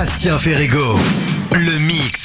[0.00, 0.96] Bastien Ferrigo,
[1.50, 2.17] le mix.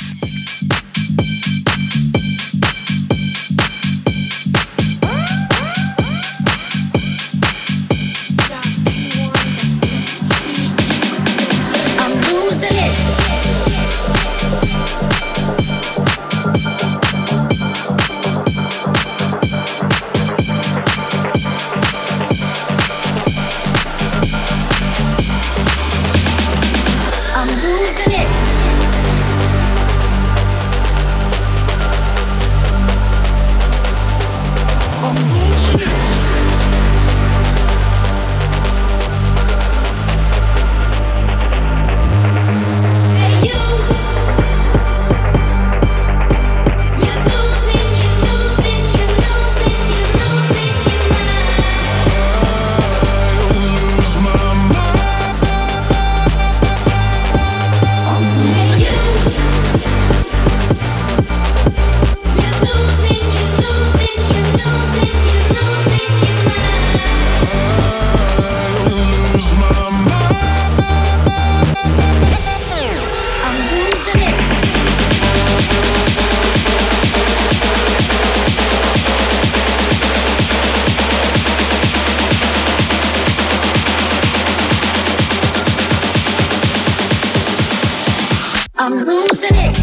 [88.83, 89.82] I'm losing it.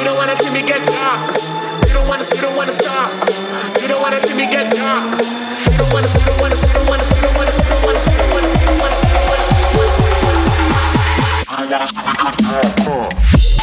[0.00, 1.39] You don't wanna see me get down
[2.10, 3.08] wanna, you don't wanna stop.
[3.80, 5.12] You don't wanna see me get down.
[5.70, 7.98] You don't wanna, you don't wanna, you don't wanna, you don't wanna, you don't wanna,
[7.98, 9.94] you don't wanna, you don't wanna, you don't wanna, you don't wanna, you
[11.54, 11.86] don't wanna,
[12.42, 13.59] you don't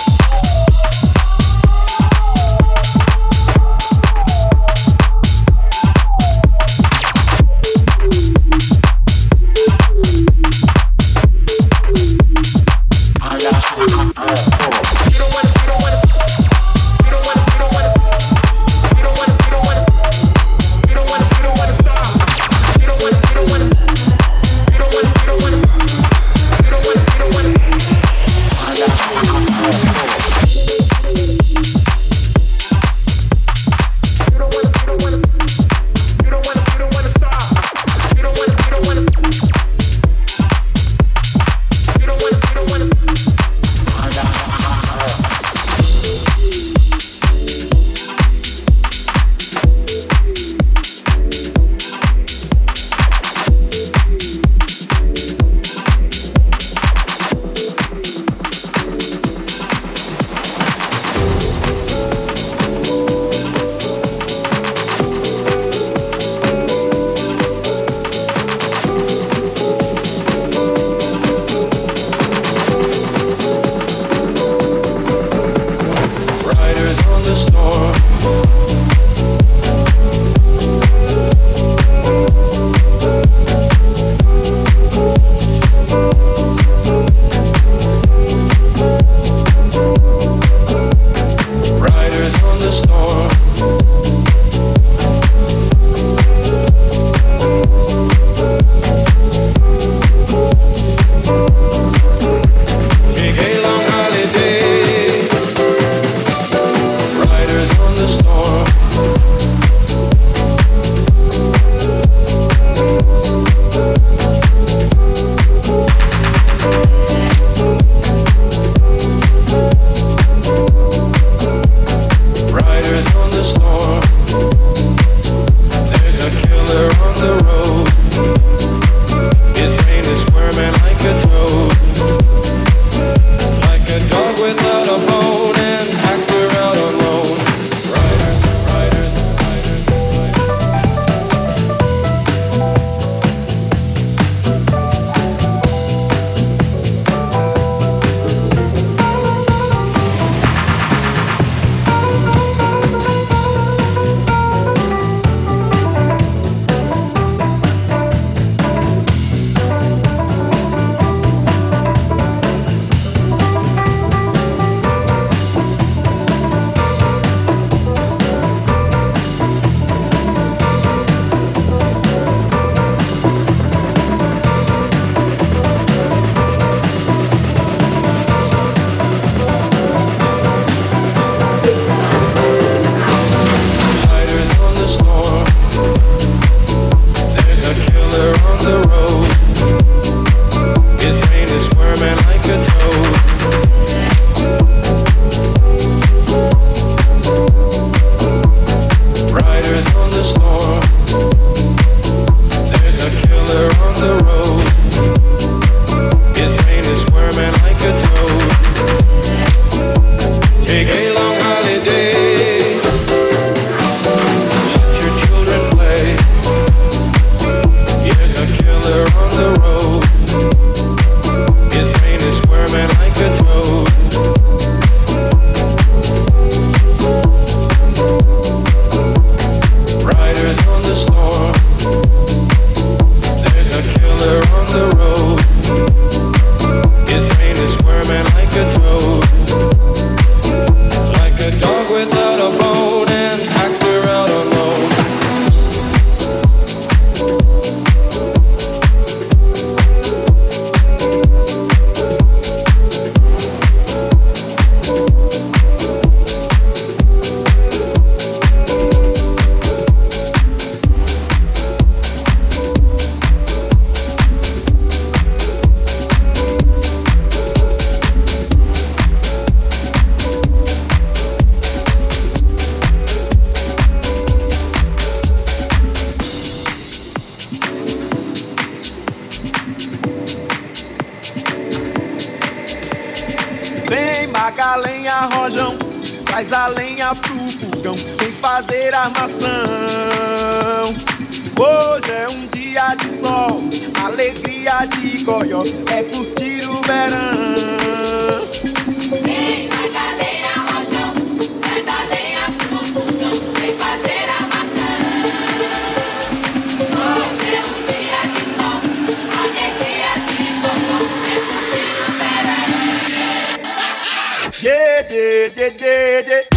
[315.09, 316.56] de de de de.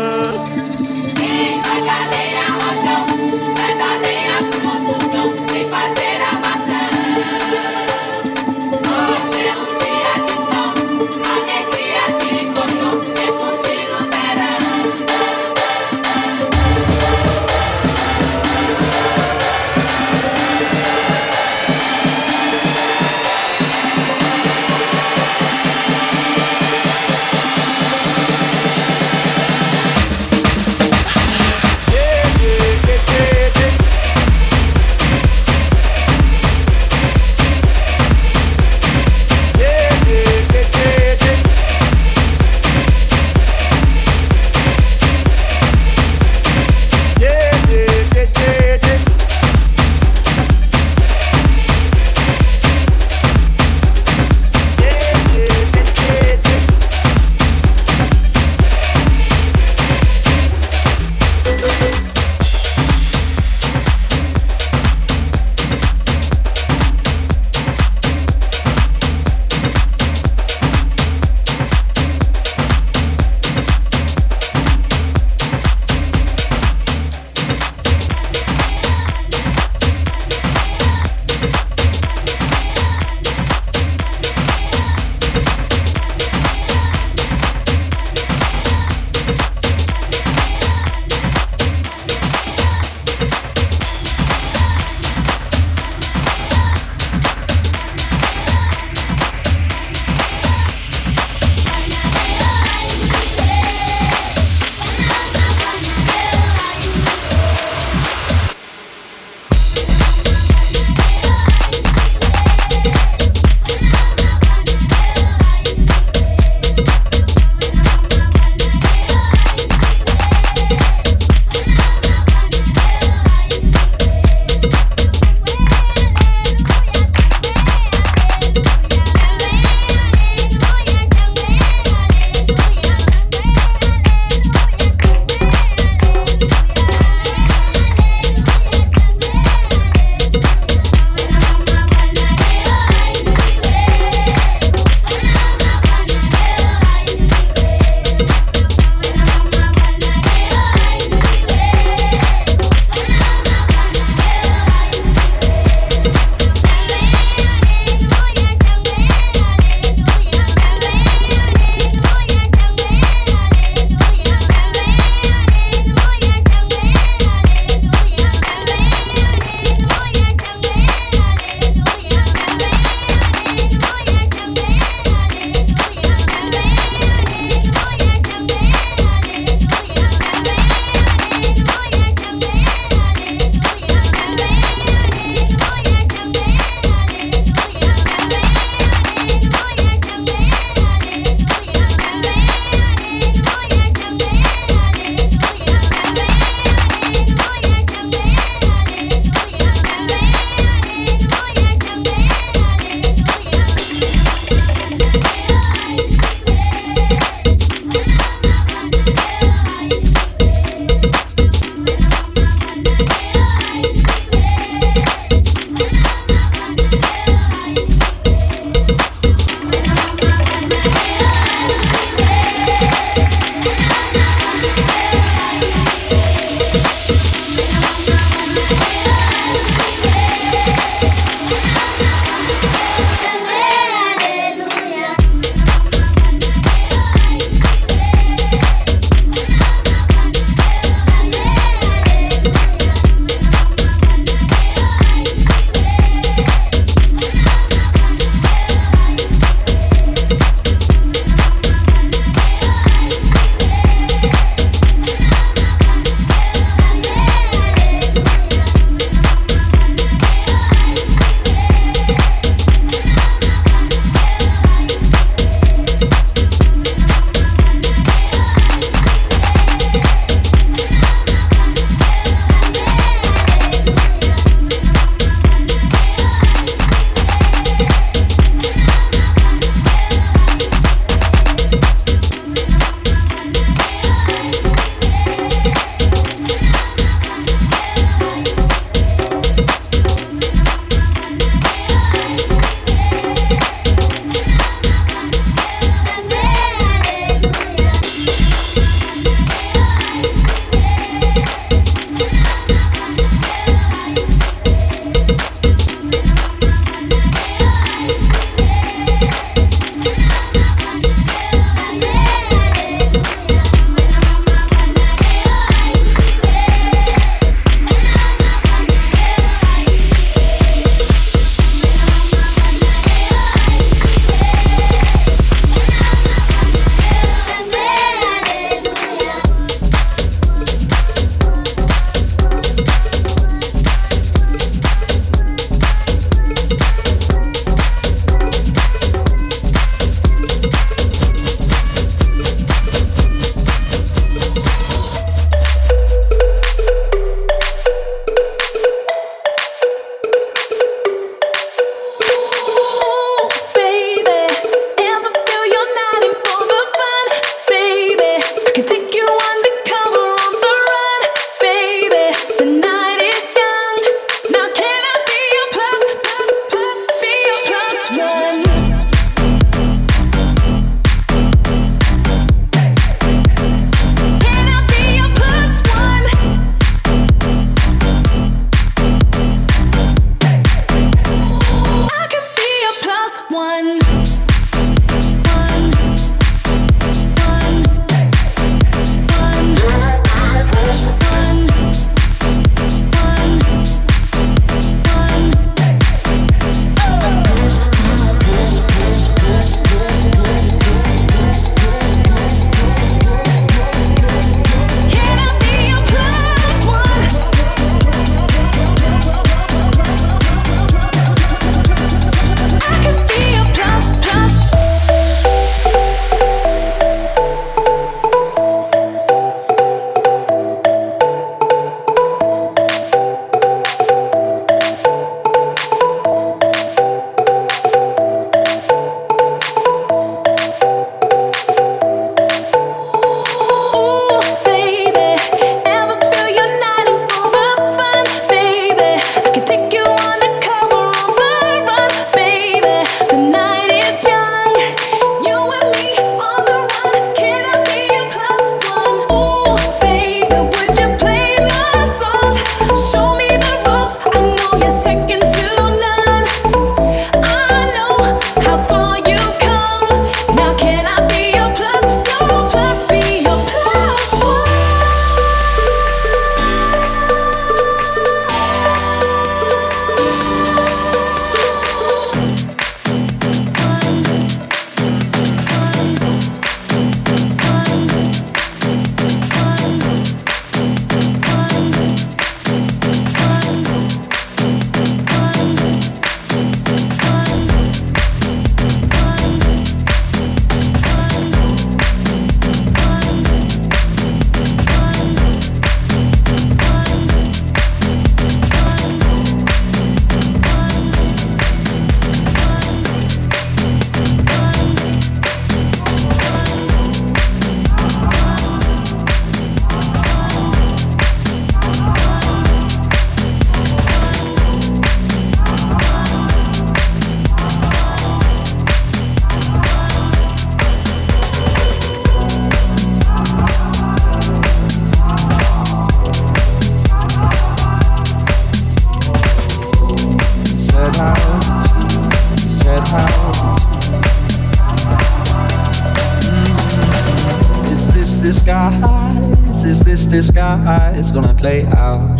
[540.31, 541.17] Disguise?
[541.17, 542.39] Is gonna play out?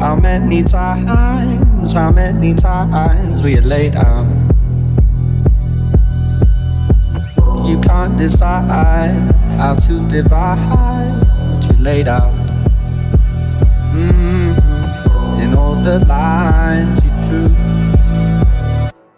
[0.00, 4.26] How many times, how many times we had laid out?
[7.68, 9.12] You can't decide
[9.58, 12.32] how to divide what you laid out.
[13.94, 15.42] Mm-hmm.
[15.42, 17.72] In all the lines you drew.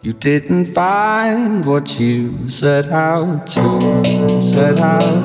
[0.02, 3.80] You didn't find what you set out to,
[4.42, 5.24] set out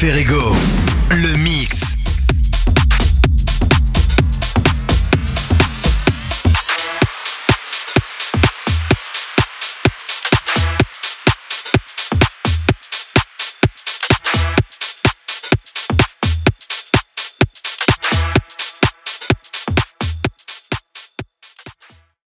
[0.00, 0.57] Mix.